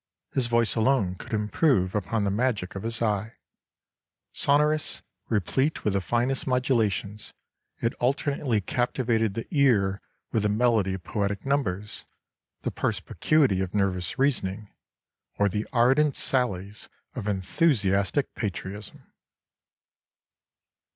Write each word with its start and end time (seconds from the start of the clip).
His 0.33 0.47
voice 0.47 0.73
alone 0.73 1.13
could 1.13 1.31
improve 1.31 1.93
upon 1.93 2.23
the 2.23 2.31
magic 2.31 2.73
of 2.73 2.81
his 2.81 3.03
eye; 3.03 3.35
sonorous, 4.33 5.03
replete 5.29 5.83
with 5.83 5.93
the 5.93 6.01
finest 6.01 6.47
modulations, 6.47 7.35
it 7.83 7.93
alternately 7.99 8.61
captivated 8.61 9.35
the 9.35 9.45
ear 9.51 10.01
with 10.31 10.41
the 10.41 10.49
melody 10.49 10.95
of 10.95 11.03
poetic 11.03 11.45
numbers, 11.45 12.07
the 12.63 12.71
perspicuity 12.71 13.61
of 13.61 13.75
nervous 13.75 14.17
reasoning, 14.17 14.73
or 15.37 15.47
the 15.47 15.67
ardent 15.71 16.15
sallies 16.15 16.89
of 17.13 17.27
enthusiastic 17.27 18.33
patriotism." 18.33 19.05